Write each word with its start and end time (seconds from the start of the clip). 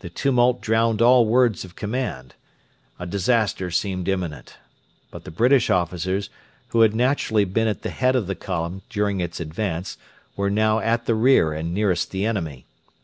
The 0.00 0.10
tumult 0.10 0.60
drowned 0.60 1.00
all 1.00 1.24
words 1.24 1.64
of 1.64 1.76
command. 1.76 2.34
A 2.98 3.06
disaster 3.06 3.68
appeared 3.68 4.08
imminent. 4.08 4.56
But 5.12 5.22
the 5.22 5.30
British 5.30 5.70
officers, 5.70 6.30
who 6.70 6.80
had 6.80 6.96
naturally 6.96 7.44
been 7.44 7.68
at 7.68 7.82
the 7.82 7.90
head 7.90 8.16
of 8.16 8.26
the 8.26 8.34
column 8.34 8.82
during 8.90 9.20
its 9.20 9.38
advance, 9.38 9.98
were 10.34 10.50
now 10.50 10.80
at 10.80 11.06
the 11.06 11.14
rear 11.14 11.52
and 11.52 11.72
nearest 11.72 12.10
the 12.10 12.26
enemy. 12.26 12.64